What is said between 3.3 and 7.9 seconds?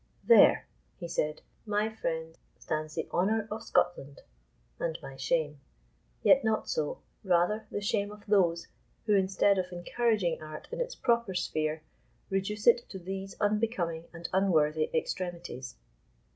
of Scotland, and my shame; yet not so—rather the